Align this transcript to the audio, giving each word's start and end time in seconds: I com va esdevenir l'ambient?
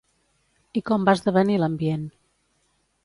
I 0.79 0.81
com 0.89 1.05
va 1.09 1.15
esdevenir 1.19 1.59
l'ambient? 1.65 2.09